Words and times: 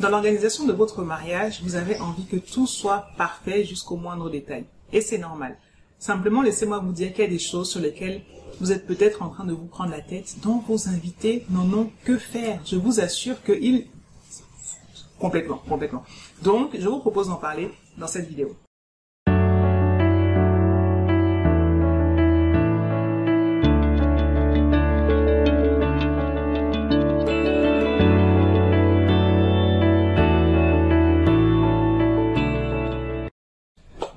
Dans 0.00 0.10
l'organisation 0.10 0.64
de 0.64 0.72
votre 0.72 1.02
mariage, 1.02 1.60
vous 1.64 1.74
avez 1.74 1.98
envie 1.98 2.24
que 2.24 2.36
tout 2.36 2.68
soit 2.68 3.08
parfait 3.16 3.64
jusqu'au 3.64 3.96
moindre 3.96 4.30
détail. 4.30 4.64
Et 4.92 5.00
c'est 5.00 5.18
normal. 5.18 5.58
Simplement, 5.98 6.40
laissez-moi 6.40 6.78
vous 6.78 6.92
dire 6.92 7.12
qu'il 7.12 7.24
y 7.24 7.26
a 7.26 7.30
des 7.30 7.40
choses 7.40 7.68
sur 7.68 7.80
lesquelles 7.80 8.22
vous 8.60 8.70
êtes 8.70 8.86
peut-être 8.86 9.22
en 9.22 9.28
train 9.28 9.44
de 9.44 9.52
vous 9.52 9.66
prendre 9.66 9.90
la 9.90 10.00
tête, 10.00 10.36
dont 10.40 10.58
vos 10.68 10.88
invités 10.88 11.44
n'en 11.50 11.72
ont 11.72 11.90
que 12.04 12.16
faire. 12.16 12.60
Je 12.64 12.76
vous 12.76 13.00
assure 13.00 13.42
qu'ils... 13.42 13.86
Complètement, 15.18 15.60
complètement. 15.68 16.04
Donc, 16.42 16.76
je 16.78 16.88
vous 16.88 17.00
propose 17.00 17.26
d'en 17.26 17.34
parler 17.34 17.68
dans 17.96 18.06
cette 18.06 18.28
vidéo. 18.28 18.56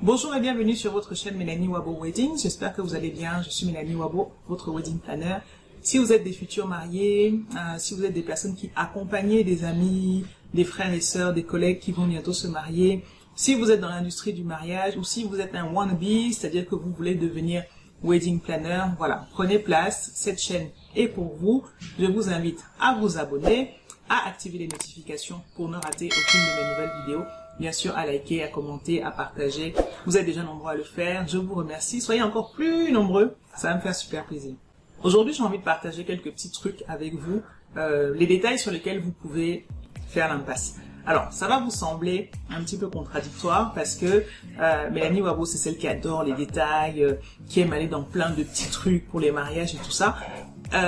Bonjour 0.04 0.34
et 0.34 0.40
bienvenue 0.40 0.76
sur 0.76 0.92
votre 0.92 1.14
chaîne 1.14 1.38
Mélanie 1.38 1.68
Wabo 1.68 1.96
Wedding. 2.02 2.36
J'espère 2.36 2.74
que 2.74 2.82
vous 2.82 2.96
allez 2.96 3.12
bien. 3.12 3.44
Je 3.44 3.52
suis 3.52 3.68
Mélanie 3.68 3.94
Wabo, 3.94 4.32
votre 4.48 4.72
wedding 4.72 4.98
planner. 4.98 5.36
Si 5.84 6.00
vous 6.00 6.12
êtes 6.12 6.24
des 6.24 6.32
futurs 6.34 6.68
mariés, 6.68 7.40
euh, 7.56 7.78
si 7.78 7.94
vous 7.94 8.04
êtes 8.04 8.14
des 8.14 8.24
personnes 8.24 8.56
qui 8.56 8.72
accompagnent 8.76 9.44
des 9.44 9.64
amis, 9.64 10.26
des 10.56 10.64
frères 10.64 10.92
et 10.92 11.02
sœurs, 11.02 11.36
des 11.36 11.44
collègues 11.44 11.78
qui 11.78 11.92
vont 11.92 12.08
bientôt 12.08 12.34
se 12.34 12.48
marier, 12.48 13.06
si 13.36 13.54
vous 13.54 13.70
êtes 13.70 13.80
dans 13.80 13.90
l'industrie 13.90 14.34
du 14.34 14.44
mariage 14.44 14.98
ou 14.98 15.04
si 15.04 15.24
vous 15.24 15.40
êtes 15.40 15.54
un 15.54 15.72
wannabe, 15.72 16.32
c'est-à-dire 16.32 16.66
que 16.68 16.74
vous 16.74 16.90
voulez 16.90 17.14
devenir 17.14 17.64
wedding 18.04 18.40
planner, 18.40 18.86
voilà, 18.98 19.28
prenez 19.34 19.60
place. 19.60 20.10
Cette 20.16 20.42
chaîne 20.42 20.70
est 20.96 21.10
pour 21.10 21.36
vous. 21.36 21.64
Je 22.00 22.08
vous 22.08 22.30
invite 22.30 22.66
à 22.80 22.98
vous 23.00 23.20
abonner, 23.20 23.76
à 24.12 24.28
activer 24.28 24.58
les 24.58 24.68
notifications 24.68 25.42
pour 25.56 25.70
ne 25.70 25.78
rater 25.78 26.10
aucune 26.10 26.42
de 26.42 26.62
mes 26.62 26.70
nouvelles 26.70 27.02
vidéos 27.06 27.24
bien 27.60 27.72
sûr 27.72 27.96
à 27.96 28.06
liker, 28.06 28.44
à 28.44 28.48
commenter, 28.48 29.04
à 29.04 29.12
partager. 29.12 29.74
Vous 30.06 30.18
êtes 30.18 30.26
déjà 30.26 30.44
nombreux 30.44 30.72
à 30.72 30.76
le 30.76 30.84
faire. 30.84 31.28
Je 31.28 31.38
vous 31.38 31.54
remercie. 31.54 32.02
Soyez 32.02 32.22
encore 32.22 32.52
plus 32.52 32.92
nombreux. 32.92 33.36
Ça 33.56 33.70
va 33.70 33.76
me 33.76 33.82
faire 33.82 33.96
super 33.96 34.26
plaisir. 34.26 34.56
Aujourd'hui, 35.04 35.34
j'ai 35.34 35.44
envie 35.44 35.60
de 35.60 35.64
partager 35.64 36.04
quelques 36.04 36.32
petits 36.32 36.52
trucs 36.52 36.84
avec 36.88 37.14
vous, 37.14 37.42
euh, 37.78 38.14
les 38.16 38.28
détails 38.28 38.60
sur 38.60 38.72
lesquels 38.72 39.00
vous 39.00 39.12
pouvez 39.12 39.66
faire 40.08 40.28
l'impasse. 40.28 40.76
Alors, 41.06 41.32
ça 41.32 41.48
va 41.48 41.60
vous 41.60 41.72
sembler 41.72 42.30
un 42.50 42.62
petit 42.62 42.78
peu 42.78 42.88
contradictoire 42.88 43.74
parce 43.74 43.96
que 43.96 44.24
euh, 44.60 44.90
Mélanie 44.92 45.22
Wabo, 45.22 45.46
c'est 45.46 45.58
celle 45.58 45.78
qui 45.78 45.88
adore 45.88 46.24
les 46.24 46.34
détails, 46.34 47.04
euh, 47.04 47.14
qui 47.48 47.62
aime 47.62 47.74
aller 47.74 47.88
dans 47.88 48.04
plein 48.04 48.30
de 48.30 48.44
petits 48.44 48.70
trucs 48.70 49.08
pour 49.08 49.20
les 49.20 49.32
mariages 49.32 49.74
et 49.74 49.80
tout 49.80 49.92
ça. 49.92 50.18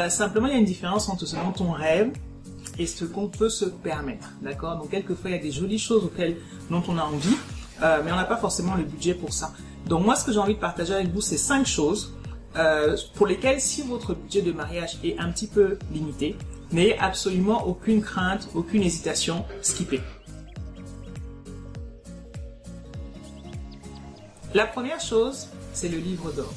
Simplement, 0.09 0.47
il 0.47 0.53
y 0.53 0.55
a 0.55 0.59
une 0.59 0.65
différence 0.65 1.09
entre 1.09 1.25
ce 1.25 1.35
dont 1.35 1.53
on 1.59 1.71
rêve 1.71 2.13
et 2.79 2.87
ce 2.87 3.05
qu'on 3.05 3.27
peut 3.27 3.49
se 3.49 3.65
permettre, 3.65 4.29
d'accord? 4.41 4.77
Donc 4.77 4.91
quelquefois 4.91 5.29
il 5.29 5.35
y 5.35 5.39
a 5.39 5.41
des 5.41 5.51
jolies 5.51 5.79
choses 5.79 6.09
dont 6.69 6.83
on 6.87 6.97
a 6.97 7.03
envie, 7.03 7.37
euh, 7.81 8.01
mais 8.03 8.11
on 8.11 8.15
n'a 8.15 8.25
pas 8.25 8.37
forcément 8.37 8.75
le 8.75 8.83
budget 8.83 9.13
pour 9.13 9.33
ça. 9.33 9.53
Donc 9.87 10.05
moi 10.05 10.15
ce 10.15 10.23
que 10.23 10.31
j'ai 10.31 10.39
envie 10.39 10.55
de 10.55 10.59
partager 10.59 10.93
avec 10.93 11.11
vous 11.13 11.21
c'est 11.21 11.37
cinq 11.37 11.65
choses 11.65 12.13
euh, 12.55 12.95
pour 13.15 13.27
lesquelles 13.27 13.59
si 13.61 13.81
votre 13.81 14.13
budget 14.13 14.41
de 14.41 14.51
mariage 14.51 14.97
est 15.03 15.17
un 15.19 15.31
petit 15.31 15.47
peu 15.47 15.77
limité, 15.91 16.35
n'ayez 16.71 16.97
absolument 16.99 17.67
aucune 17.67 18.01
crainte, 18.01 18.49
aucune 18.53 18.83
hésitation, 18.83 19.45
skippez. 19.61 20.01
La 24.53 24.67
première 24.67 24.99
chose, 24.99 25.47
c'est 25.73 25.89
le 25.89 25.97
livre 25.97 26.31
d'or. 26.31 26.53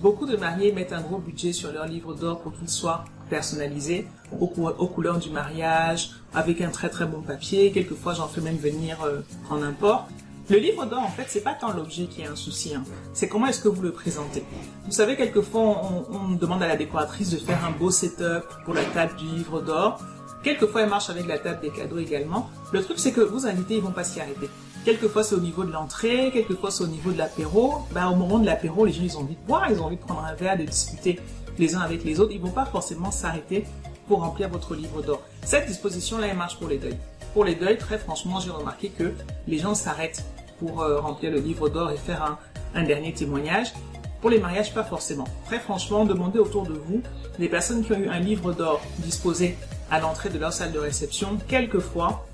Beaucoup 0.00 0.26
de 0.26 0.36
mariés 0.36 0.72
mettent 0.72 0.92
un 0.92 1.00
gros 1.00 1.18
budget 1.18 1.52
sur 1.54 1.72
leur 1.72 1.86
livre 1.86 2.12
d'or 2.12 2.40
pour 2.40 2.52
qu'il 2.52 2.68
soit 2.68 3.04
personnalisé 3.32 4.06
aux, 4.40 4.46
couleurs 4.46 5.18
du 5.18 5.30
mariage, 5.30 6.10
avec 6.34 6.60
un 6.60 6.68
très 6.68 6.90
très 6.90 7.06
bon 7.06 7.22
papier. 7.22 7.72
Quelquefois, 7.72 8.12
j'en 8.12 8.28
fais 8.28 8.42
même 8.42 8.58
venir 8.58 9.02
euh, 9.04 9.20
en 9.48 9.62
import. 9.62 10.06
Le 10.50 10.58
livre 10.58 10.84
d'or, 10.84 11.00
en 11.00 11.08
fait, 11.08 11.24
c'est 11.28 11.40
pas 11.40 11.54
tant 11.54 11.72
l'objet 11.72 12.04
qui 12.04 12.20
est 12.20 12.26
un 12.26 12.36
souci, 12.36 12.74
hein. 12.74 12.84
c'est 13.14 13.28
comment 13.28 13.46
est-ce 13.46 13.62
que 13.62 13.68
vous 13.68 13.80
le 13.80 13.92
présentez. 13.92 14.44
Vous 14.84 14.92
savez, 14.92 15.16
quelquefois, 15.16 15.62
on, 16.10 16.34
demande 16.34 16.62
à 16.62 16.68
la 16.68 16.76
décoratrice 16.76 17.30
de 17.30 17.38
faire 17.38 17.64
un 17.64 17.70
beau 17.70 17.90
setup 17.90 18.44
pour 18.66 18.74
la 18.74 18.84
table 18.84 19.16
du 19.16 19.24
livre 19.24 19.62
d'or. 19.62 19.98
Quelquefois, 20.42 20.82
elle 20.82 20.90
marche 20.90 21.08
avec 21.08 21.26
la 21.26 21.38
table 21.38 21.60
des 21.62 21.70
cadeaux 21.70 21.98
également. 21.98 22.50
Le 22.72 22.82
truc, 22.82 22.98
c'est 22.98 23.12
que 23.12 23.22
vos 23.22 23.46
invités, 23.46 23.76
ils 23.76 23.82
vont 23.82 23.92
pas 23.92 24.04
s'y 24.04 24.20
arrêter. 24.20 24.50
Quelquefois, 24.84 25.22
c'est 25.22 25.36
au 25.36 25.40
niveau 25.40 25.62
de 25.62 25.70
l'entrée, 25.70 26.30
quelquefois, 26.32 26.72
c'est 26.72 26.82
au 26.82 26.88
niveau 26.88 27.12
de 27.12 27.18
l'apéro. 27.18 27.82
Ben, 27.92 28.08
au 28.08 28.16
moment 28.16 28.40
de 28.40 28.46
l'apéro, 28.46 28.84
les 28.84 28.92
gens, 28.92 29.04
ils 29.04 29.16
ont 29.16 29.20
envie 29.20 29.36
de 29.36 29.46
boire, 29.46 29.70
ils 29.70 29.80
ont 29.80 29.84
envie 29.84 29.96
de 29.96 30.00
prendre 30.00 30.24
un 30.24 30.34
verre, 30.34 30.58
de 30.58 30.64
discuter 30.64 31.20
les 31.56 31.76
uns 31.76 31.80
avec 31.80 32.02
les 32.02 32.18
autres. 32.18 32.32
Ils 32.32 32.40
vont 32.40 32.50
pas 32.50 32.64
forcément 32.64 33.12
s'arrêter 33.12 33.64
pour 34.08 34.20
remplir 34.22 34.48
votre 34.48 34.74
livre 34.74 35.00
d'or. 35.00 35.22
Cette 35.44 35.68
disposition-là, 35.68 36.26
elle 36.26 36.36
marche 36.36 36.58
pour 36.58 36.66
les 36.66 36.78
deuils. 36.78 36.98
Pour 37.32 37.44
les 37.44 37.54
deuils, 37.54 37.78
très 37.78 37.96
franchement, 37.96 38.40
j'ai 38.40 38.50
remarqué 38.50 38.88
que 38.88 39.12
les 39.46 39.58
gens 39.58 39.76
s'arrêtent 39.76 40.24
pour 40.58 40.82
euh, 40.82 40.98
remplir 40.98 41.30
le 41.30 41.38
livre 41.38 41.68
d'or 41.68 41.92
et 41.92 41.96
faire 41.96 42.36
un, 42.74 42.82
dernier 42.82 43.12
témoignage. 43.12 43.72
Pour 44.20 44.30
les 44.30 44.38
mariages, 44.38 44.74
pas 44.74 44.84
forcément. 44.84 45.28
Très 45.46 45.60
franchement, 45.60 46.04
demandez 46.04 46.40
autour 46.40 46.64
de 46.64 46.74
vous 46.74 47.02
les 47.38 47.48
personnes 47.48 47.84
qui 47.84 47.92
ont 47.92 47.98
eu 47.98 48.08
un 48.08 48.18
livre 48.18 48.52
d'or 48.52 48.80
disposé 48.98 49.56
à 49.92 50.00
l'entrée 50.00 50.28
de 50.28 50.38
leur 50.38 50.52
salle 50.52 50.72
de 50.72 50.78
réception, 50.78 51.38
quelquefois, 51.48 52.26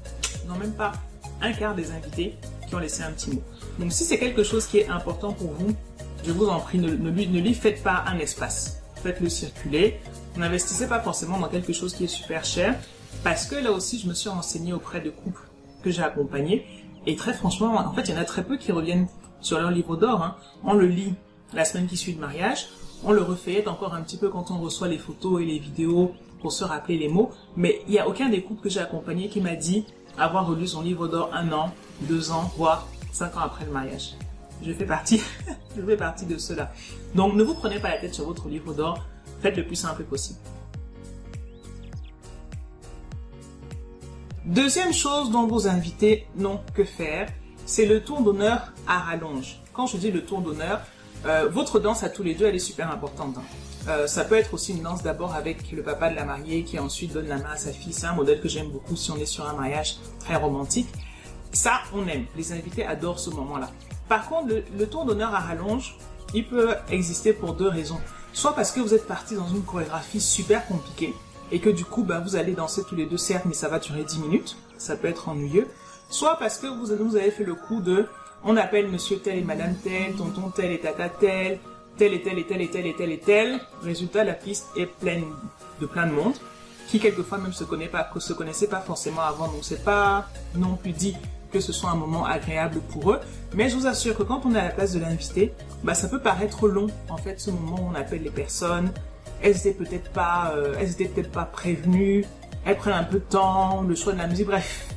non 0.49 0.57
même 0.57 0.73
pas 0.73 0.93
un 1.41 1.53
quart 1.53 1.75
des 1.75 1.91
invités 1.91 2.37
qui 2.66 2.75
ont 2.75 2.78
laissé 2.78 3.03
un 3.03 3.12
petit 3.12 3.31
mot. 3.31 3.43
Donc 3.78 3.93
si 3.93 4.04
c'est 4.04 4.19
quelque 4.19 4.43
chose 4.43 4.66
qui 4.66 4.78
est 4.78 4.88
important 4.88 5.32
pour 5.32 5.53
vous, 5.53 5.75
je 6.25 6.32
vous 6.32 6.49
en 6.49 6.60
prie, 6.60 6.78
ne, 6.78 6.91
ne, 6.91 7.10
lui, 7.10 7.28
ne 7.28 7.53
faites 7.54 7.82
pas 7.82 8.04
un 8.06 8.19
espace. 8.19 8.82
Faites-le 9.03 9.28
circuler. 9.28 10.00
N'investissez 10.37 10.88
pas 10.88 11.00
forcément 11.00 11.38
dans 11.38 11.49
quelque 11.49 11.72
chose 11.72 11.94
qui 11.94 12.04
est 12.04 12.09
super 12.09 12.44
cher. 12.44 12.75
Parce 13.22 13.47
que 13.47 13.56
là 13.56 13.72
aussi, 13.72 13.99
je 13.99 14.09
me 14.09 14.15
suis 14.15 14.28
renseignée 14.28 14.72
auprès 14.72 15.00
de 15.00 15.10
couples 15.10 15.49
que 15.82 15.91
j'ai 15.91 16.03
accompagnés. 16.03 16.66
Et 17.06 17.16
très 17.16 17.32
franchement, 17.32 17.76
en 17.76 17.93
fait, 17.93 18.03
il 18.03 18.15
y 18.15 18.19
en 18.19 18.20
a 18.20 18.25
très 18.25 18.44
peu 18.44 18.56
qui 18.56 18.72
reviennent 18.72 19.06
sur 19.41 19.59
leur 19.59 19.70
livre 19.70 19.97
d'or. 19.97 20.22
Hein. 20.22 20.37
On 20.65 20.75
le 20.75 20.87
lit 20.87 21.15
la 21.55 21.65
semaine 21.65 21.87
qui 21.87 21.97
suit 21.97 22.12
le 22.12 22.20
mariage. 22.20 22.69
On 23.05 23.12
le 23.12 23.22
refait 23.22 23.66
encore 23.69 23.94
un 23.94 24.03
petit 24.03 24.16
peu 24.16 24.28
quand 24.28 24.50
on 24.50 24.59
reçoit 24.59 24.88
les 24.88 24.99
photos 24.99 25.41
et 25.41 25.44
les 25.44 25.59
vidéos 25.59 26.12
pour 26.41 26.53
se 26.53 26.65
rappeler 26.65 26.99
les 26.99 27.09
mots. 27.09 27.31
Mais 27.56 27.81
il 27.87 27.93
n'y 27.93 27.99
a 27.99 28.09
aucun 28.09 28.28
des 28.28 28.43
couples 28.43 28.62
que 28.62 28.69
j'ai 28.69 28.81
accompagnés 28.81 29.28
qui 29.28 29.41
m'a 29.41 29.55
dit 29.55 29.87
avoir 30.19 30.47
relu 30.47 30.67
son 30.67 30.83
livre 30.83 31.09
d'or 31.09 31.31
un 31.33 31.51
an, 31.53 31.73
deux 32.03 32.31
ans, 32.31 32.51
voire 32.56 32.87
cinq 33.12 33.37
ans 33.37 33.41
après 33.41 33.65
le 33.65 33.73
mariage. 33.73 34.15
Je 34.62 34.73
fais 34.73 34.87
partie, 34.87 35.23
je 35.77 35.83
fais 35.83 35.97
partie 35.97 36.27
de 36.27 36.39
cela. 36.39 36.73
Donc 37.15 37.34
ne 37.34 37.43
vous 37.43 37.55
prenez 37.55 37.79
pas 37.79 37.91
la 37.91 37.99
tête 37.99 38.15
sur 38.15 38.25
votre 38.25 38.49
livre 38.49 38.75
d'or, 38.75 39.06
faites 39.41 39.56
le 39.56 39.65
plus 39.65 39.77
simple 39.77 40.05
possible. 40.05 40.39
Deuxième 44.45 44.95
chose 44.95 45.31
dont 45.31 45.47
vos 45.47 45.69
invités 45.69 46.27
n'ont 46.37 46.61
que 46.75 46.83
faire, 46.83 47.29
c'est 47.67 47.85
le 47.85 48.03
tour 48.03 48.23
d'honneur 48.23 48.73
à 48.87 48.99
rallonge. 48.99 49.61
Quand 49.75 49.87
je 49.87 49.99
dis 49.99 50.11
le 50.11 50.25
tour 50.25 50.41
d'honneur, 50.41 50.81
euh, 51.27 51.49
votre 51.50 51.81
danse 51.81 52.03
à 52.03 52.09
tous 52.09 52.23
les 52.23 52.35
deux, 52.35 52.47
elle 52.47 52.55
est 52.55 52.59
super 52.59 52.91
importante. 52.91 53.37
Euh, 53.88 54.06
ça 54.06 54.25
peut 54.25 54.34
être 54.34 54.53
aussi 54.53 54.72
une 54.72 54.82
danse 54.82 55.03
d'abord 55.03 55.34
avec 55.34 55.72
le 55.72 55.82
papa 55.82 56.10
de 56.10 56.16
la 56.16 56.25
mariée 56.25 56.62
qui 56.62 56.78
ensuite 56.78 57.12
donne 57.15 57.28
la 57.28 57.38
main 57.38 57.53
à 57.53 57.56
sa 57.56 57.72
fille. 57.72 57.93
C'est 57.93 58.06
un 58.06 58.12
modèle 58.12 58.41
que 58.41 58.49
j'aime 58.49 58.69
beaucoup 58.69 58.97
si 58.97 59.10
on 59.10 59.16
est 59.16 59.26
sur 59.26 59.49
un 59.49 59.54
mariage 59.54 59.97
très 60.21 60.37
romantique. 60.37 60.88
Ça, 61.53 61.81
on 61.94 62.06
aime. 62.06 62.26
Les 62.37 62.53
invités 62.53 62.84
adorent 62.84 63.19
ce 63.19 63.31
moment-là. 63.31 63.71
Par 64.09 64.28
contre, 64.28 64.49
le, 64.76 64.87
tour 64.87 65.06
d'honneur 65.06 65.34
à 65.34 65.41
rallonge, 65.41 65.97
il 66.34 66.47
peut 66.47 66.75
exister 66.91 67.32
pour 67.32 67.54
deux 67.54 67.69
raisons. 67.69 68.00
Soit 68.34 68.54
parce 68.54 68.72
que 68.72 68.81
vous 68.81 68.93
êtes 68.93 69.06
parti 69.06 69.34
dans 69.34 69.49
une 69.49 69.62
chorégraphie 69.62 70.20
super 70.20 70.66
compliquée 70.66 71.15
et 71.50 71.60
que 71.60 71.70
du 71.70 71.84
coup, 71.84 72.05
bah, 72.05 72.20
vous 72.20 72.37
allez 72.37 72.53
danser 72.53 72.82
tous 72.87 72.94
les 72.94 73.06
deux, 73.06 73.16
certes, 73.16 73.47
mais 73.47 73.55
ça 73.55 73.69
va 73.69 73.78
durer 73.78 74.05
10 74.05 74.19
minutes. 74.20 74.56
Ça 74.76 74.97
peut 74.97 75.09
être 75.09 75.31
ennuyeux. 75.31 75.66
Soit 76.10 76.37
parce 76.37 76.59
que 76.59 76.66
vous, 76.66 76.94
vous 77.05 77.16
avez 77.16 77.31
fait 77.31 77.44
le 77.44 77.55
coup 77.55 77.81
de 77.81 78.06
on 78.44 78.56
appelle 78.56 78.88
monsieur 78.88 79.19
tel 79.19 79.38
et 79.38 79.43
madame 79.43 79.75
tel, 79.82 80.15
tonton 80.15 80.50
tel 80.55 80.70
et 80.70 80.78
tata 80.78 81.09
tel, 81.09 81.59
tel 81.99 82.15
et 82.15 82.23
tel 82.23 82.39
et 82.39 82.47
tel 82.47 82.63
et 82.63 82.71
tel 82.71 82.87
et 82.87 82.95
tel 82.95 83.13
et 83.13 83.19
tel. 83.19 83.61
Résultat, 83.83 84.25
la 84.25 84.35
piste 84.35 84.67
est 84.77 84.87
pleine 84.87 85.25
de 85.81 85.87
plein 85.87 86.07
de 86.07 86.13
monde 86.13 86.35
qui 86.89 86.99
quelquefois 86.99 87.39
même 87.39 87.53
se 87.53 87.65
pas, 87.65 88.11
se 88.19 88.33
connaissait 88.33 88.67
pas 88.67 88.81
forcément 88.81 89.21
avant. 89.21 89.49
Donc 89.49 89.61
c'est 89.62 89.85
pas 89.85 90.27
non 90.55 90.77
plus 90.77 90.93
dit 90.93 91.17
que 91.53 91.61
ce 91.61 91.73
soit 91.73 91.91
un 91.91 91.97
moment 91.97 92.25
agréable 92.25 92.81
pour 92.91 93.12
eux. 93.12 93.21
Mais 93.55 93.69
je 93.69 93.77
vous 93.77 93.87
assure 93.87 94.17
que 94.17 94.23
quand 94.23 94.43
on 94.45 94.55
est 94.55 94.59
à 94.59 94.65
la 94.65 94.71
place 94.71 94.93
de 94.93 95.00
l'invité, 95.00 95.53
bah 95.85 95.95
ça 95.95 96.09
peut 96.09 96.21
paraître 96.21 96.69
long 96.69 96.89
en 97.09 97.17
fait 97.17 97.41
ce 97.41 97.50
moment 97.50 97.77
où 97.81 97.91
on 97.93 97.95
appelle 97.95 98.23
les 98.23 98.31
personnes. 98.31 98.91
Elles 99.43 99.56
étaient 99.56 99.73
peut-être 99.73 100.11
pas, 100.11 100.53
euh, 100.56 100.75
elles 100.81 100.91
étaient 100.91 101.06
peut-être 101.06 101.31
pas 101.31 101.44
prévenues. 101.44 102.25
Elles 102.65 102.77
prennent 102.77 102.94
un 102.94 103.05
peu 103.05 103.19
de 103.19 103.25
temps, 103.25 103.83
le 103.83 103.94
choix 103.94 104.12
de 104.12 104.19
la 104.19 104.27
musique, 104.27 104.47
bref. 104.47 104.89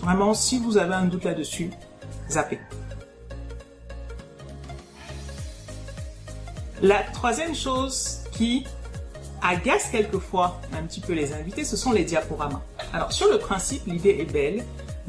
Vraiment, 0.00 0.34
si 0.34 0.58
vous 0.58 0.78
avez 0.78 0.94
un 0.94 1.04
doute 1.04 1.24
là-dessus, 1.24 1.70
zappez. 2.30 2.58
La 6.82 7.04
troisième 7.04 7.54
chose 7.54 8.24
qui 8.32 8.66
agace 9.40 9.88
quelquefois 9.92 10.60
un 10.72 10.82
petit 10.82 11.00
peu 11.00 11.12
les 11.12 11.32
invités, 11.32 11.64
ce 11.64 11.76
sont 11.76 11.92
les 11.92 12.02
diaporamas. 12.02 12.60
Alors 12.92 13.12
sur 13.12 13.30
le 13.30 13.38
principe, 13.38 13.86
l'idée 13.86 14.16
est 14.18 14.32
belle 14.32 14.64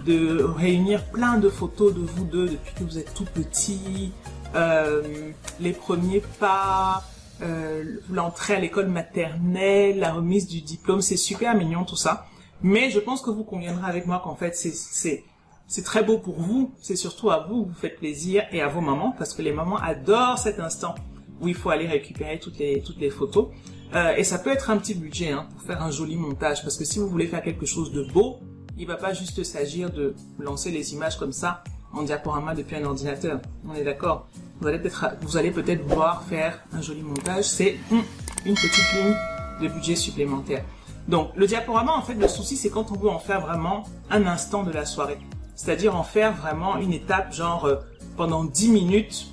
de 0.05 0.43
réunir 0.43 1.03
plein 1.05 1.39
de 1.39 1.49
photos 1.49 1.95
de 1.95 2.01
vous 2.01 2.25
deux 2.25 2.49
depuis 2.49 2.73
que 2.75 2.83
vous 2.83 2.99
êtes 2.99 3.11
tout 3.15 3.25
petit, 3.25 4.11
euh, 4.53 5.31
les 5.59 5.73
premiers 5.73 6.21
pas, 6.39 7.05
euh, 7.41 7.83
l'entrée 8.11 8.53
à 8.53 8.59
l'école 8.59 8.89
maternelle, 8.89 9.97
la 9.97 10.13
remise 10.13 10.47
du 10.47 10.61
diplôme, 10.61 11.01
c'est 11.01 11.17
super 11.17 11.55
mignon 11.55 11.85
tout 11.85 11.95
ça. 11.95 12.27
Mais 12.61 12.91
je 12.91 12.99
pense 12.99 13.23
que 13.23 13.31
vous 13.31 13.43
conviendrez 13.43 13.89
avec 13.89 14.05
moi 14.05 14.21
qu'en 14.23 14.35
fait, 14.35 14.55
c'est 14.55 15.23
c'est 15.65 15.83
très 15.83 16.03
beau 16.03 16.19
pour 16.19 16.39
vous, 16.39 16.71
c'est 16.83 16.95
surtout 16.95 17.31
à 17.31 17.47
vous 17.49 17.63
que 17.63 17.69
vous 17.69 17.79
faites 17.79 17.97
plaisir 17.97 18.43
et 18.51 18.61
à 18.61 18.67
vos 18.67 18.81
mamans, 18.81 19.15
parce 19.17 19.33
que 19.33 19.41
les 19.41 19.51
mamans 19.51 19.77
adorent 19.77 20.37
cet 20.37 20.59
instant 20.59 20.93
où 21.41 21.47
il 21.47 21.55
faut 21.55 21.69
aller 21.69 21.87
récupérer 21.87 22.39
toutes 22.39 22.57
les, 22.57 22.81
toutes 22.81 22.99
les 22.99 23.09
photos. 23.09 23.47
Euh, 23.95 24.15
et 24.15 24.23
ça 24.23 24.39
peut 24.39 24.51
être 24.51 24.69
un 24.69 24.77
petit 24.77 24.95
budget 24.95 25.31
hein, 25.31 25.47
pour 25.51 25.61
faire 25.61 25.81
un 25.81 25.91
joli 25.91 26.15
montage, 26.15 26.63
parce 26.63 26.77
que 26.77 26.85
si 26.85 26.99
vous 26.99 27.07
voulez 27.07 27.27
faire 27.27 27.43
quelque 27.43 27.65
chose 27.65 27.91
de 27.91 28.03
beau, 28.03 28.39
il 28.77 28.87
va 28.87 28.95
pas 28.95 29.13
juste 29.13 29.43
s'agir 29.43 29.91
de 29.91 30.15
lancer 30.39 30.71
les 30.71 30.93
images 30.93 31.17
comme 31.17 31.31
ça 31.31 31.63
en 31.93 32.01
diaporama 32.01 32.55
depuis 32.55 32.75
un 32.75 32.85
ordinateur. 32.85 33.39
On 33.69 33.75
est 33.75 33.83
d'accord 33.83 34.27
Vous 34.59 34.67
allez 34.67 34.79
peut-être 34.79 35.05
vous 35.21 35.37
allez 35.37 35.51
peut-être 35.51 35.83
vouloir 35.83 36.23
faire 36.23 36.63
un 36.73 36.81
joli 36.81 37.03
montage, 37.03 37.45
c'est 37.45 37.77
une 37.91 38.55
petite 38.55 38.93
ligne 38.95 39.15
de 39.61 39.67
budget 39.67 39.95
supplémentaire. 39.95 40.65
Donc 41.07 41.29
le 41.35 41.45
diaporama, 41.45 41.93
en 41.93 42.01
fait, 42.01 42.15
le 42.15 42.27
souci, 42.27 42.57
c'est 42.57 42.69
quand 42.69 42.91
on 42.91 42.95
veut 42.95 43.09
en 43.09 43.19
faire 43.19 43.41
vraiment 43.41 43.83
un 44.09 44.25
instant 44.25 44.63
de 44.63 44.71
la 44.71 44.85
soirée. 44.85 45.19
C'est-à-dire 45.55 45.95
en 45.95 46.03
faire 46.03 46.33
vraiment 46.33 46.77
une 46.77 46.93
étape, 46.93 47.31
genre 47.31 47.65
euh, 47.65 47.75
pendant 48.17 48.43
10 48.43 48.69
minutes, 48.69 49.27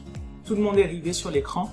tout 0.44 0.54
le 0.54 0.60
monde 0.60 0.78
est 0.78 0.84
arrivé 0.84 1.12
sur 1.12 1.30
l'écran 1.30 1.70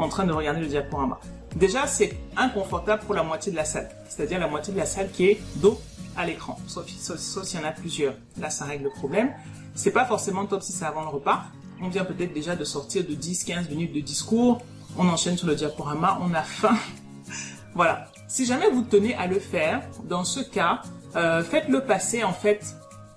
en 0.00 0.08
train 0.08 0.24
de 0.24 0.32
regarder 0.32 0.60
le 0.60 0.66
diaporama. 0.66 1.20
Déjà, 1.56 1.86
c'est 1.86 2.16
inconfortable 2.36 3.02
pour 3.04 3.14
la 3.14 3.22
moitié 3.22 3.52
de 3.52 3.56
la 3.56 3.64
salle. 3.64 3.88
C'est-à-dire 4.08 4.38
la 4.38 4.48
moitié 4.48 4.72
de 4.72 4.78
la 4.78 4.86
salle 4.86 5.10
qui 5.10 5.26
est 5.26 5.40
dos 5.56 5.80
à 6.16 6.26
l'écran, 6.26 6.58
sauf, 6.66 6.86
sauf, 6.88 7.44
s'il 7.44 7.60
y 7.60 7.62
en 7.62 7.66
a 7.66 7.72
plusieurs. 7.72 8.14
Là, 8.38 8.50
ça 8.50 8.64
règle 8.64 8.84
le 8.84 8.90
problème. 8.90 9.30
C'est 9.74 9.90
pas 9.92 10.04
forcément 10.04 10.46
top 10.46 10.62
si 10.62 10.72
c'est 10.72 10.84
avant 10.84 11.02
le 11.02 11.08
repas. 11.08 11.44
On 11.82 11.88
vient 11.88 12.04
peut-être 12.04 12.32
déjà 12.32 12.56
de 12.56 12.64
sortir 12.64 13.04
de 13.04 13.14
10-15 13.14 13.68
minutes 13.68 13.94
de 13.94 14.00
discours. 14.00 14.60
On 14.98 15.08
enchaîne 15.08 15.36
sur 15.36 15.46
le 15.46 15.54
diaporama. 15.54 16.18
On 16.22 16.34
a 16.34 16.42
faim. 16.42 16.76
voilà. 17.74 18.06
Si 18.28 18.46
jamais 18.46 18.68
vous 18.70 18.82
tenez 18.82 19.14
à 19.14 19.26
le 19.26 19.38
faire, 19.38 19.82
dans 20.04 20.24
ce 20.24 20.40
cas, 20.40 20.82
euh, 21.16 21.42
faites-le 21.42 21.80
passer 21.84 22.22
en 22.22 22.32
fait 22.32 22.76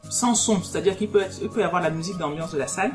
sans 0.10 0.36
son, 0.36 0.62
c'est-à-dire 0.62 0.98
qu'il 0.98 1.10
peut, 1.10 1.24
peut 1.54 1.62
y 1.62 1.64
avoir 1.64 1.82
la 1.82 1.90
musique 1.90 2.18
d'ambiance 2.18 2.52
de 2.52 2.58
la 2.58 2.68
salle 2.68 2.92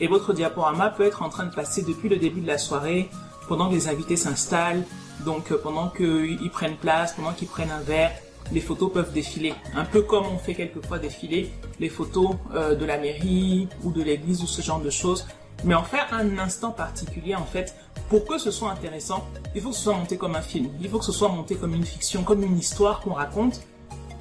et 0.00 0.06
votre 0.06 0.32
diaporama 0.32 0.90
peut 0.90 1.04
être 1.04 1.22
en 1.22 1.28
train 1.28 1.46
de 1.46 1.54
passer 1.54 1.82
depuis 1.82 2.08
le 2.08 2.16
début 2.16 2.40
de 2.40 2.46
la 2.46 2.58
soirée, 2.58 3.10
pendant 3.48 3.68
que 3.68 3.74
les 3.74 3.88
invités 3.88 4.16
s'installent, 4.16 4.84
donc 5.24 5.50
euh, 5.50 5.60
pendant 5.60 5.88
qu'ils 5.88 6.50
prennent 6.50 6.76
place, 6.76 7.14
pendant 7.14 7.32
qu'ils 7.32 7.48
prennent 7.48 7.70
un 7.70 7.80
verre, 7.80 8.12
les 8.52 8.60
photos 8.60 8.92
peuvent 8.92 9.12
défiler. 9.12 9.54
Un 9.74 9.84
peu 9.84 10.02
comme 10.02 10.26
on 10.26 10.38
fait 10.38 10.54
quelquefois 10.54 10.98
défiler 10.98 11.50
les 11.80 11.88
photos 11.88 12.36
euh, 12.54 12.74
de 12.74 12.84
la 12.84 12.98
mairie 12.98 13.68
ou 13.82 13.90
de 13.90 14.02
l'église 14.02 14.42
ou 14.42 14.46
ce 14.46 14.62
genre 14.62 14.80
de 14.80 14.90
choses. 14.90 15.26
Mais 15.64 15.74
en 15.74 15.82
faire 15.82 16.06
un 16.12 16.38
instant 16.38 16.70
particulier, 16.70 17.34
en 17.34 17.44
fait, 17.44 17.74
pour 18.08 18.24
que 18.24 18.38
ce 18.38 18.50
soit 18.50 18.70
intéressant, 18.70 19.26
il 19.54 19.60
faut 19.60 19.70
que 19.70 19.74
ce 19.74 19.82
soit 19.82 19.96
monté 19.96 20.16
comme 20.16 20.36
un 20.36 20.42
film. 20.42 20.70
Il 20.80 20.88
faut 20.88 20.98
que 20.98 21.04
ce 21.04 21.12
soit 21.12 21.28
monté 21.28 21.56
comme 21.56 21.74
une 21.74 21.84
fiction, 21.84 22.22
comme 22.22 22.42
une 22.42 22.56
histoire 22.56 23.00
qu'on 23.00 23.14
raconte. 23.14 23.60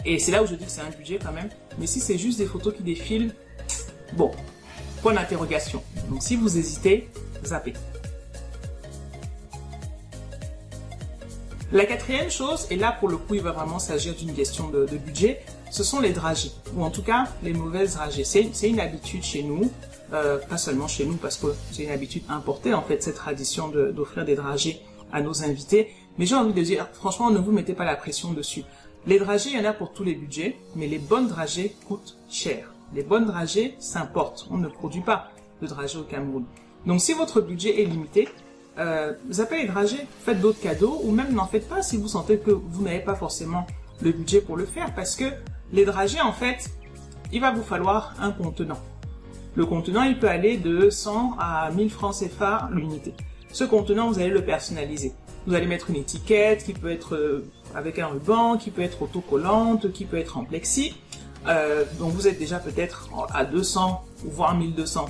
Et 0.03 0.19
c'est 0.19 0.31
là 0.31 0.41
où 0.41 0.47
je 0.47 0.55
dis 0.55 0.65
que 0.65 0.71
c'est 0.71 0.81
un 0.81 0.89
budget 0.89 1.19
quand 1.23 1.31
même. 1.31 1.49
Mais 1.77 1.85
si 1.85 1.99
c'est 1.99 2.17
juste 2.17 2.39
des 2.39 2.47
photos 2.47 2.73
qui 2.75 2.81
défilent, 2.81 3.35
bon, 4.13 4.31
point 5.01 5.13
d'interrogation. 5.13 5.83
Donc 6.09 6.23
si 6.23 6.35
vous 6.35 6.57
hésitez, 6.57 7.09
zappez. 7.45 7.73
La 11.73 11.85
quatrième 11.85 12.31
chose, 12.31 12.65
et 12.71 12.77
là 12.77 12.95
pour 12.97 13.09
le 13.09 13.17
coup 13.17 13.35
il 13.35 13.41
va 13.41 13.51
vraiment 13.51 13.77
s'agir 13.77 14.15
d'une 14.15 14.33
question 14.33 14.69
de, 14.69 14.85
budget, 14.85 15.41
ce 15.69 15.83
sont 15.83 15.99
les 15.99 16.11
dragées, 16.13 16.51
ou 16.73 16.81
en 16.81 16.89
tout 16.89 17.03
cas 17.03 17.27
les 17.43 17.51
mauvaises 17.51 17.95
dragées. 17.95 18.23
C'est 18.23 18.69
une 18.69 18.79
habitude 18.79 19.21
chez 19.21 19.43
nous, 19.43 19.69
euh, 20.13 20.37
pas 20.37 20.55
seulement 20.55 20.87
chez 20.87 21.05
nous 21.05 21.17
parce 21.17 21.35
que 21.35 21.47
c'est 21.73 21.83
une 21.83 21.89
habitude 21.89 22.23
importée 22.29 22.73
en 22.73 22.83
fait 22.83 23.03
cette 23.03 23.15
tradition 23.15 23.67
d'offrir 23.67 24.23
des 24.23 24.35
dragées 24.35 24.81
à 25.11 25.21
nos 25.21 25.43
invités, 25.43 25.91
mais 26.17 26.25
j'ai 26.25 26.35
envie 26.35 26.53
de 26.53 26.61
dire 26.61 26.87
franchement 26.93 27.31
ne 27.31 27.39
vous 27.39 27.51
mettez 27.51 27.73
pas 27.73 27.83
la 27.83 27.97
pression 27.97 28.31
dessus. 28.31 28.63
Les 29.05 29.19
dragées, 29.19 29.49
il 29.49 29.57
y 29.57 29.59
en 29.59 29.69
a 29.69 29.73
pour 29.73 29.91
tous 29.91 30.05
les 30.05 30.15
budgets, 30.15 30.55
mais 30.75 30.87
les 30.87 30.99
bonnes 30.99 31.27
dragées 31.27 31.75
coûtent 31.85 32.17
cher. 32.29 32.71
Les 32.93 33.03
bonnes 33.03 33.25
dragées 33.25 33.75
s'importent. 33.79 34.47
On 34.51 34.57
ne 34.57 34.69
produit 34.69 35.01
pas 35.01 35.31
de 35.61 35.67
dragées 35.67 35.97
au 35.97 36.03
Cameroun. 36.03 36.45
Donc 36.85 37.01
si 37.01 37.11
votre 37.11 37.41
budget 37.41 37.81
est 37.81 37.85
limité, 37.85 38.29
euh, 38.77 39.13
zappez 39.31 39.61
les 39.61 39.67
dragées, 39.67 40.05
faites 40.23 40.39
d'autres 40.39 40.61
cadeaux, 40.61 41.01
ou 41.03 41.11
même 41.11 41.33
n'en 41.33 41.47
faites 41.47 41.67
pas 41.67 41.81
si 41.81 41.97
vous 41.97 42.07
sentez 42.07 42.37
que 42.37 42.51
vous 42.51 42.83
n'avez 42.83 42.99
pas 42.99 43.15
forcément 43.15 43.65
le 44.01 44.11
budget 44.11 44.41
pour 44.41 44.57
le 44.57 44.65
faire, 44.65 44.93
parce 44.93 45.15
que 45.15 45.25
les 45.71 45.85
dragées, 45.85 46.21
en 46.21 46.33
fait, 46.33 46.69
il 47.31 47.41
va 47.41 47.51
vous 47.51 47.63
falloir 47.63 48.13
un 48.19 48.31
contenant. 48.31 48.79
Le 49.55 49.65
contenant, 49.65 50.03
il 50.03 50.19
peut 50.19 50.29
aller 50.29 50.57
de 50.57 50.89
100 50.89 51.37
à 51.39 51.71
1000 51.71 51.89
francs 51.89 52.15
CFA 52.15 52.69
l'unité. 52.71 53.13
Ce 53.51 53.63
contenant, 53.63 54.07
vous 54.11 54.19
allez 54.19 54.29
le 54.29 54.45
personnaliser. 54.45 55.13
Vous 55.47 55.55
allez 55.55 55.65
mettre 55.65 55.89
une 55.89 55.95
étiquette 55.95 56.63
qui 56.63 56.73
peut 56.73 56.91
être 56.91 57.15
euh, 57.15 57.49
avec 57.73 57.99
un 57.99 58.07
ruban, 58.07 58.57
qui 58.57 58.69
peut 58.69 58.81
être 58.81 59.01
autocollante, 59.01 59.91
qui 59.91 60.05
peut 60.05 60.17
être 60.17 60.37
en 60.37 60.43
plexi. 60.43 60.93
Euh, 61.47 61.85
donc 61.99 62.11
vous 62.11 62.27
êtes 62.27 62.37
déjà 62.37 62.59
peut-être 62.59 63.09
à 63.33 63.45
200 63.45 64.03
ou 64.25 64.29
voire 64.29 64.55
1200 64.55 65.05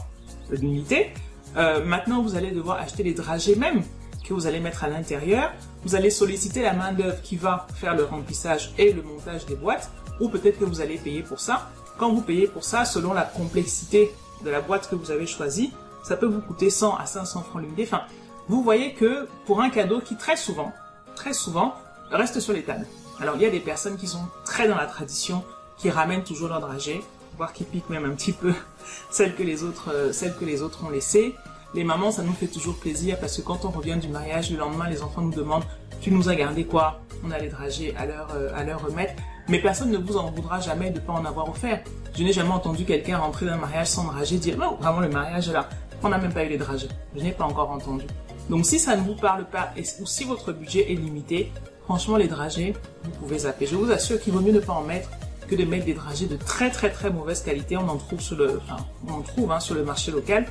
d'unités. 0.51 1.11
Euh, 1.55 1.83
maintenant, 1.83 2.21
vous 2.21 2.35
allez 2.35 2.51
devoir 2.51 2.77
acheter 2.77 3.03
les 3.03 3.13
dragées 3.13 3.55
même 3.55 3.83
que 4.27 4.33
vous 4.33 4.45
allez 4.45 4.59
mettre 4.59 4.83
à 4.83 4.89
l'intérieur. 4.89 5.51
Vous 5.83 5.95
allez 5.95 6.09
solliciter 6.09 6.61
la 6.61 6.73
main 6.73 6.91
d'œuvre 6.91 7.21
qui 7.21 7.37
va 7.37 7.67
faire 7.75 7.95
le 7.95 8.03
remplissage 8.03 8.73
et 8.77 8.91
le 8.91 9.01
montage 9.01 9.45
des 9.45 9.55
boîtes, 9.55 9.89
ou 10.19 10.29
peut-être 10.29 10.59
que 10.59 10.65
vous 10.65 10.81
allez 10.81 10.97
payer 10.97 11.23
pour 11.23 11.39
ça. 11.39 11.69
Quand 11.97 12.11
vous 12.11 12.21
payez 12.21 12.47
pour 12.47 12.63
ça, 12.63 12.85
selon 12.85 13.13
la 13.13 13.23
complexité 13.23 14.11
de 14.43 14.49
la 14.49 14.61
boîte 14.61 14.89
que 14.89 14.95
vous 14.95 15.11
avez 15.11 15.25
choisie, 15.25 15.71
ça 16.03 16.17
peut 16.17 16.25
vous 16.25 16.41
coûter 16.41 16.69
100 16.69 16.95
à 16.95 17.05
500 17.05 17.43
francs 17.43 17.61
l'unité. 17.61 17.83
Enfin, 17.83 18.03
vous 18.47 18.61
voyez 18.63 18.93
que 18.93 19.27
pour 19.45 19.61
un 19.61 19.69
cadeau 19.69 19.99
qui 19.99 20.15
très 20.15 20.37
souvent, 20.37 20.71
très 21.15 21.33
souvent, 21.33 21.73
reste 22.11 22.39
sur 22.39 22.53
les 22.53 22.63
tables. 22.63 22.85
Alors 23.19 23.35
il 23.35 23.41
y 23.41 23.45
a 23.45 23.49
des 23.49 23.59
personnes 23.59 23.97
qui 23.97 24.07
sont 24.07 24.25
très 24.45 24.67
dans 24.67 24.75
la 24.75 24.85
tradition, 24.85 25.43
qui 25.77 25.89
ramènent 25.89 26.23
toujours 26.23 26.49
leur 26.49 26.59
dragée, 26.59 27.01
voire 27.37 27.53
qui 27.53 27.63
piquent 27.63 27.89
même 27.89 28.05
un 28.05 28.15
petit 28.15 28.31
peu 28.31 28.53
celles 29.11 29.35
que 29.35 29.43
les 29.43 29.63
autres, 29.63 29.91
euh, 29.93 30.11
celles 30.11 30.35
que 30.35 30.45
les 30.45 30.61
autres 30.61 30.85
ont 30.85 30.89
laissées. 30.89 31.35
Les 31.73 31.83
mamans, 31.83 32.11
ça 32.11 32.23
nous 32.23 32.33
fait 32.33 32.47
toujours 32.47 32.77
plaisir 32.77 33.19
parce 33.19 33.37
que 33.37 33.41
quand 33.41 33.65
on 33.65 33.69
revient 33.69 33.97
du 33.97 34.07
mariage, 34.07 34.51
le 34.51 34.57
lendemain, 34.57 34.89
les 34.89 35.03
enfants 35.03 35.21
nous 35.21 35.33
demandent 35.33 35.65
Tu 36.01 36.11
nous 36.11 36.29
as 36.29 36.35
gardé 36.35 36.65
quoi? 36.65 37.01
On 37.25 37.31
a 37.31 37.37
les 37.37 37.49
dragées 37.49 37.95
à 37.97 38.05
leur, 38.05 38.29
euh, 38.35 38.49
à 38.55 38.63
leur 38.63 38.83
remettre. 38.83 39.13
Mais 39.49 39.59
personne 39.59 39.91
ne 39.91 39.97
vous 39.97 40.17
en 40.17 40.31
voudra 40.31 40.59
jamais 40.59 40.89
de 40.89 40.99
ne 40.99 41.05
pas 41.05 41.13
en 41.13 41.25
avoir 41.25 41.49
offert. 41.49 41.81
Je 42.15 42.23
n'ai 42.23 42.33
jamais 42.33 42.51
entendu 42.51 42.83
quelqu'un 42.85 43.17
rentrer 43.17 43.45
d'un 43.45 43.57
mariage 43.57 43.87
sans 43.87 44.05
dragée 44.05 44.37
dire 44.37 44.57
Non, 44.57 44.75
vraiment 44.75 44.99
le 44.99 45.09
mariage 45.09 45.49
là. 45.51 45.69
On 46.03 46.09
n'a 46.09 46.17
même 46.17 46.33
pas 46.33 46.43
eu 46.43 46.49
les 46.49 46.57
dragées. 46.57 46.89
Je 47.15 47.21
n'ai 47.21 47.31
pas 47.31 47.45
encore 47.45 47.71
entendu. 47.71 48.05
Donc 48.49 48.65
si 48.65 48.79
ça 48.79 48.95
ne 48.95 49.01
vous 49.01 49.15
parle 49.15 49.45
pas 49.45 49.73
ou 49.99 50.05
si 50.05 50.23
votre 50.23 50.53
budget 50.53 50.91
est 50.91 50.95
limité, 50.95 51.51
franchement 51.83 52.17
les 52.17 52.27
dragées, 52.27 52.73
vous 53.03 53.11
pouvez 53.11 53.39
zapper. 53.39 53.65
Je 53.65 53.75
vous 53.75 53.91
assure 53.91 54.19
qu'il 54.21 54.33
vaut 54.33 54.41
mieux 54.41 54.53
ne 54.53 54.59
pas 54.59 54.73
en 54.73 54.83
mettre 54.83 55.09
que 55.47 55.55
de 55.55 55.65
mettre 55.65 55.85
des 55.85 55.93
dragées 55.93 56.27
de 56.27 56.35
très 56.35 56.69
très 56.69 56.91
très 56.91 57.09
mauvaise 57.09 57.41
qualité. 57.41 57.77
On 57.77 57.87
en 57.87 57.97
trouve 57.97 58.21
sur 58.21 58.35
le, 58.35 58.57
enfin, 58.57 58.85
on 59.07 59.13
en 59.13 59.21
trouve 59.21 59.51
hein, 59.51 59.59
sur 59.59 59.75
le 59.75 59.83
marché 59.83 60.11
local. 60.11 60.45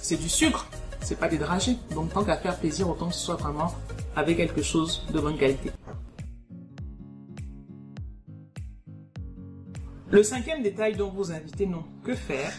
C'est 0.00 0.16
du 0.16 0.28
sucre, 0.28 0.66
c'est 1.00 1.18
pas 1.18 1.28
des 1.28 1.38
dragées. 1.38 1.76
Donc 1.94 2.12
tant 2.12 2.24
qu'à 2.24 2.36
faire 2.36 2.58
plaisir, 2.58 2.88
autant 2.88 3.08
que 3.08 3.14
ce 3.14 3.20
soit 3.20 3.36
vraiment 3.36 3.74
avec 4.16 4.36
quelque 4.36 4.62
chose 4.62 5.04
de 5.12 5.20
bonne 5.20 5.36
qualité. 5.36 5.70
Le 10.10 10.22
cinquième 10.22 10.62
détail 10.62 10.94
dont 10.94 11.10
vos 11.10 11.32
invités 11.32 11.66
n'ont 11.66 11.84
que 12.04 12.14
faire, 12.14 12.52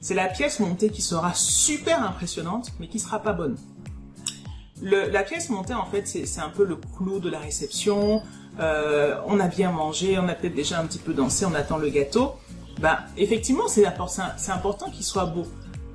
c'est 0.00 0.14
la 0.14 0.28
pièce 0.28 0.60
montée 0.60 0.88
qui 0.88 1.02
sera 1.02 1.34
super 1.34 2.02
impressionnante, 2.02 2.72
mais 2.80 2.88
qui 2.88 2.98
sera 2.98 3.20
pas 3.20 3.34
bonne 3.34 3.56
la 4.82 5.22
pièce 5.22 5.48
montée, 5.48 5.74
en 5.74 5.86
fait, 5.86 6.06
c'est 6.06 6.40
un 6.40 6.48
peu 6.48 6.64
le 6.64 6.76
clou 6.76 7.20
de 7.20 7.30
la 7.30 7.38
réception. 7.38 8.22
Euh, 8.60 9.16
on 9.26 9.40
a 9.40 9.48
bien 9.48 9.72
mangé, 9.72 10.18
on 10.18 10.28
a 10.28 10.34
peut-être 10.34 10.54
déjà 10.54 10.80
un 10.80 10.86
petit 10.86 10.98
peu 10.98 11.14
dansé, 11.14 11.44
on 11.44 11.54
attend 11.54 11.78
le 11.78 11.88
gâteau. 11.88 12.32
Ben, 12.80 12.98
effectivement, 13.16 13.68
c'est 13.68 13.86
important, 13.86 14.90
qu'il 14.90 15.04
soit 15.04 15.26
beau. 15.26 15.46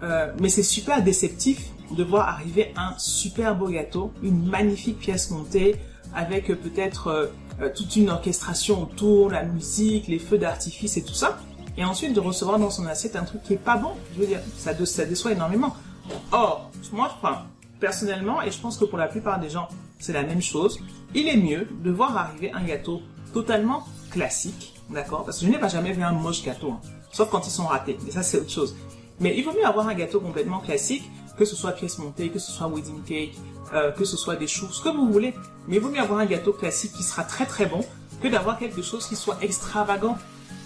Euh, 0.04 0.32
mais 0.40 0.50
c'est 0.50 0.64
super 0.64 1.04
déceptif 1.04 1.70
de 1.92 2.04
voir 2.04 2.28
arriver 2.30 2.74
un 2.76 2.94
super 2.98 3.56
beau 3.56 3.68
gâteau, 3.68 4.12
une 4.22 4.48
magnifique 4.48 5.00
pièce 5.00 5.32
montée, 5.32 5.76
avec 6.14 6.48
peut-être 6.48 7.32
euh, 7.62 7.70
toute 7.76 7.96
une 7.96 8.10
orchestration 8.10 8.84
autour, 8.84 9.30
la 9.30 9.44
musique, 9.44 10.08
les 10.08 10.20
feux 10.20 10.38
d'artifice 10.38 10.98
et 10.98 11.04
tout 11.04 11.14
ça. 11.14 11.40
Et 11.78 11.86
ensuite 11.86 12.14
de 12.14 12.20
recevoir 12.20 12.58
dans 12.60 12.72
son 12.72 12.88
assiette 12.88 13.16
un 13.16 13.24
truc 13.24 13.44
qui 13.44 13.54
est 13.54 13.58
pas 13.58 13.78
bon. 13.78 13.92
Je 14.16 14.22
veux 14.22 14.28
dire, 14.28 14.40
ça, 14.58 14.74
ça 14.86 15.06
déçoit 15.06 15.32
énormément. 15.32 15.76
Or, 16.32 16.72
moi, 16.92 17.14
crois, 17.18 17.46
Personnellement, 17.80 18.42
et 18.42 18.50
je 18.50 18.60
pense 18.60 18.78
que 18.78 18.86
pour 18.86 18.98
la 18.98 19.08
plupart 19.08 19.40
des 19.40 19.50
gens, 19.50 19.68
c'est 20.00 20.14
la 20.14 20.24
même 20.24 20.42
chose, 20.42 20.80
il 21.18 21.28
est 21.28 21.38
mieux 21.38 21.68
de 21.84 21.92
voir 21.92 22.16
arriver 22.16 22.52
un 22.54 22.64
gâteau 22.64 23.02
totalement 23.34 23.84
classique, 24.12 24.76
d'accord? 24.92 25.26
Parce 25.26 25.40
que 25.40 25.46
je 25.48 25.52
n'ai 25.52 25.58
pas 25.58 25.68
jamais 25.68 25.92
vu 25.92 26.04
un 26.04 26.12
moche 26.12 26.44
gâteau, 26.44 26.72
hein. 26.72 26.82
sauf 27.12 27.30
quand 27.30 27.46
ils 27.48 27.52
sont 27.52 27.66
ratés, 27.66 27.98
mais 28.06 28.12
ça 28.12 28.22
c'est 28.22 28.38
autre 28.40 28.52
chose. 28.52 28.76
Mais 29.20 29.36
il 29.36 29.44
vaut 29.44 29.52
mieux 29.52 29.66
avoir 29.66 29.88
un 29.88 29.96
gâteau 29.96 30.20
complètement 30.20 30.60
classique, 30.60 31.10
que 31.36 31.44
ce 31.44 31.56
soit 31.56 31.72
pièce 31.72 31.98
montée, 31.98 32.30
que 32.30 32.38
ce 32.38 32.52
soit 32.52 32.68
wedding 32.68 33.02
cake, 33.04 33.36
euh, 33.74 33.92
que 33.92 34.06
ce 34.06 34.16
soit 34.16 34.36
des 34.36 34.46
choux, 34.46 34.68
ce 34.72 34.84
que 34.84 34.90
vous 34.90 35.12
voulez. 35.12 35.34
Mais 35.68 35.78
il 35.78 35.82
vaut 35.82 35.90
mieux 35.90 36.00
avoir 36.00 36.20
un 36.20 36.26
gâteau 36.26 36.54
classique 36.54 36.94
qui 36.94 37.04
sera 37.04 37.24
très 37.24 37.48
très 37.48 37.66
bon, 37.66 37.84
que 38.22 38.28
d'avoir 38.28 38.60
quelque 38.60 38.84
chose 38.84 39.08
qui 39.08 39.16
soit 39.16 39.38
extravagant 39.42 40.18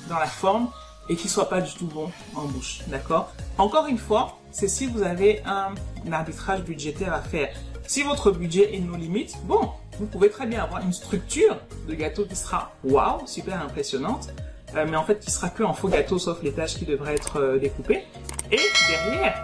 dans 0.09 0.19
la 0.19 0.27
forme 0.27 0.69
et 1.07 1.15
qui 1.15 1.29
soit 1.29 1.47
pas 1.49 1.61
du 1.61 1.73
tout 1.73 1.87
bon 1.87 2.11
en 2.35 2.43
bouche, 2.43 2.81
d'accord? 2.87 3.31
Encore 3.57 3.87
une 3.87 3.97
fois, 3.97 4.37
c'est 4.51 4.67
si 4.67 4.85
vous 4.85 5.01
avez 5.01 5.41
un, 5.45 5.73
arbitrage 6.11 6.61
budgétaire 6.63 7.13
à 7.13 7.21
faire. 7.21 7.55
Si 7.87 8.03
votre 8.03 8.31
budget 8.31 8.75
est 8.75 8.79
nos 8.79 8.95
limites, 8.95 9.35
bon, 9.45 9.69
Vous 10.01 10.07
pouvez 10.07 10.31
très 10.31 10.47
bien 10.47 10.63
avoir 10.63 10.83
une 10.83 10.93
structure 10.93 11.57
de 11.87 11.93
gâteau 11.93 12.25
qui 12.25 12.35
sera 12.35 12.73
waouh, 12.83 13.27
super 13.27 13.61
impressionnante, 13.61 14.29
euh, 14.75 14.87
mais 14.89 14.97
en 14.97 15.03
fait 15.03 15.19
qui 15.19 15.29
sera 15.29 15.49
que 15.49 15.61
en 15.61 15.75
faux 15.75 15.89
gâteau 15.89 16.17
sauf 16.17 16.41
les 16.41 16.51
tâches 16.51 16.73
qui 16.73 16.85
devraient 16.85 17.13
être 17.13 17.39
euh, 17.39 17.59
découpées. 17.59 18.05
Et 18.51 18.57
derrière, 18.89 19.43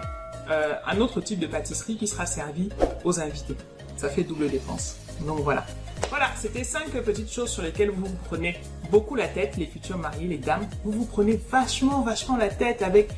euh, 0.50 0.74
un 0.84 0.98
autre 0.98 1.20
type 1.20 1.38
de 1.38 1.46
pâtisserie 1.46 1.96
qui 1.96 2.08
sera 2.08 2.26
servi 2.26 2.70
aux 3.04 3.20
invités. 3.20 3.54
Ça 3.96 4.08
fait 4.08 4.24
double 4.24 4.50
dépense. 4.50 4.96
Donc 5.20 5.38
voilà. 5.42 5.64
Voilà, 6.08 6.26
c'était 6.36 6.64
cinq 6.64 6.90
petites 6.90 7.32
choses 7.32 7.50
sur 7.50 7.62
lesquelles 7.62 7.90
vous 7.90 8.06
vous 8.06 8.18
prenez 8.24 8.56
beaucoup 8.90 9.14
la 9.14 9.28
tête, 9.28 9.56
les 9.58 9.66
futurs 9.66 9.98
mariés, 9.98 10.26
les 10.26 10.38
dames. 10.38 10.66
Vous 10.82 10.90
vous 10.90 11.06
prenez 11.06 11.38
vachement, 11.52 12.02
vachement 12.02 12.36
la 12.36 12.48
tête 12.48 12.82
avec, 12.82 13.10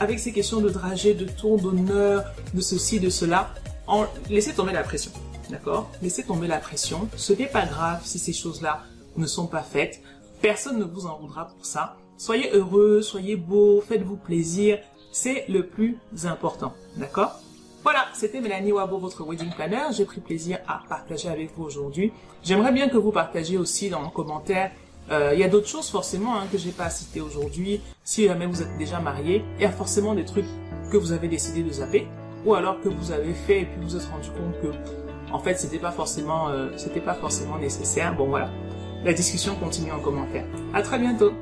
avec 0.00 0.18
ces 0.18 0.32
questions 0.32 0.60
de 0.60 0.68
dragée, 0.68 1.14
de 1.14 1.26
tour, 1.26 1.60
d'honneur, 1.60 2.24
de 2.54 2.60
ceci, 2.60 2.98
de 2.98 3.08
cela. 3.08 3.54
Laissez 4.28 4.52
tomber 4.52 4.72
la 4.72 4.82
pression. 4.82 5.12
D'accord 5.50 5.90
Laissez 6.02 6.24
tomber 6.24 6.46
la 6.46 6.58
pression. 6.58 7.08
Ce 7.16 7.32
n'est 7.32 7.46
pas 7.46 7.66
grave 7.66 8.00
si 8.04 8.18
ces 8.18 8.32
choses-là 8.32 8.82
ne 9.16 9.26
sont 9.26 9.46
pas 9.46 9.62
faites. 9.62 10.00
Personne 10.42 10.78
ne 10.78 10.84
vous 10.84 11.06
en 11.06 11.18
voudra 11.18 11.48
pour 11.48 11.64
ça. 11.64 11.96
Soyez 12.16 12.50
heureux, 12.52 13.02
soyez 13.02 13.36
beau, 13.36 13.80
faites-vous 13.80 14.16
plaisir. 14.16 14.78
C'est 15.12 15.46
le 15.48 15.66
plus 15.66 15.98
important. 16.24 16.74
D'accord 16.96 17.40
voilà, 17.84 18.06
c'était 18.12 18.40
Mélanie 18.40 18.72
Wabo, 18.72 18.98
votre 18.98 19.24
wedding 19.24 19.50
planner. 19.50 19.92
J'ai 19.92 20.04
pris 20.04 20.20
plaisir 20.20 20.58
à 20.66 20.82
partager 20.88 21.28
avec 21.28 21.56
vous 21.56 21.62
aujourd'hui. 21.62 22.12
J'aimerais 22.42 22.72
bien 22.72 22.88
que 22.88 22.98
vous 22.98 23.12
partagiez 23.12 23.56
aussi 23.56 23.88
dans 23.88 24.02
les 24.02 24.10
commentaires. 24.10 24.72
Euh, 25.10 25.30
il 25.32 25.40
y 25.40 25.44
a 25.44 25.48
d'autres 25.48 25.68
choses 25.68 25.88
forcément 25.88 26.36
hein, 26.36 26.46
que 26.50 26.58
j'ai 26.58 26.72
pas 26.72 26.90
citées 26.90 27.20
aujourd'hui. 27.20 27.80
Si 28.04 28.26
jamais 28.26 28.46
vous 28.46 28.60
êtes 28.60 28.76
déjà 28.76 29.00
marié, 29.00 29.42
il 29.56 29.62
y 29.62 29.64
a 29.64 29.70
forcément 29.70 30.14
des 30.14 30.24
trucs 30.24 30.44
que 30.90 30.96
vous 30.96 31.12
avez 31.12 31.28
décidé 31.28 31.62
de 31.62 31.70
zapper, 31.70 32.06
ou 32.44 32.54
alors 32.54 32.80
que 32.80 32.88
vous 32.88 33.12
avez 33.12 33.32
fait 33.32 33.62
et 33.62 33.64
puis 33.64 33.76
vous 33.80 33.88
vous 33.88 33.96
êtes 33.96 34.10
rendu 34.10 34.28
compte 34.30 34.60
que 34.60 35.07
en 35.32 35.38
fait 35.38 35.58
c'était 35.58 35.78
pas 35.78 35.92
forcément 35.92 36.48
euh, 36.48 36.70
c'était 36.76 37.00
pas 37.00 37.14
forcément 37.14 37.58
nécessaire. 37.58 38.14
Bon 38.16 38.28
voilà, 38.28 38.50
la 39.04 39.12
discussion 39.12 39.54
continue 39.56 39.92
en 39.92 40.00
commentaire. 40.00 40.44
À 40.74 40.82
très 40.82 40.98
bientôt. 40.98 41.32